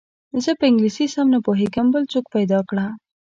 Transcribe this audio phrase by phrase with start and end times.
[0.43, 2.85] زه په انګلیسي سم نه پوهېږم بل څوک پیدا کړه.